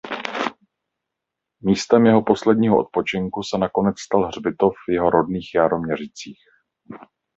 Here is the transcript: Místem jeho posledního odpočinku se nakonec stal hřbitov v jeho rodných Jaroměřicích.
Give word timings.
Místem 1.63 2.05
jeho 2.05 2.23
posledního 2.23 2.77
odpočinku 2.79 3.43
se 3.43 3.57
nakonec 3.57 3.99
stal 3.99 4.27
hřbitov 4.27 4.73
v 4.87 4.91
jeho 4.91 5.09
rodných 5.09 5.51
Jaroměřicích. 5.55 6.39